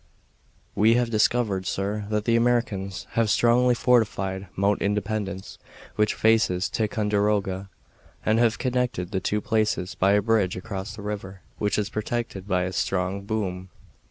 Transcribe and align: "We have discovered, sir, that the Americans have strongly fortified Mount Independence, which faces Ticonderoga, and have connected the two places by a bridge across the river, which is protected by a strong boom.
"We 0.73 0.95
have 0.95 1.11
discovered, 1.11 1.67
sir, 1.67 2.07
that 2.09 2.25
the 2.25 2.35
Americans 2.35 3.05
have 3.11 3.29
strongly 3.29 3.75
fortified 3.75 4.47
Mount 4.55 4.81
Independence, 4.81 5.59
which 5.95 6.15
faces 6.15 6.69
Ticonderoga, 6.71 7.69
and 8.25 8.39
have 8.39 8.57
connected 8.57 9.11
the 9.11 9.19
two 9.19 9.41
places 9.41 9.93
by 9.93 10.13
a 10.13 10.21
bridge 10.23 10.55
across 10.55 10.95
the 10.95 11.03
river, 11.03 11.41
which 11.59 11.77
is 11.77 11.91
protected 11.91 12.47
by 12.47 12.63
a 12.63 12.73
strong 12.73 13.21
boom. 13.25 13.69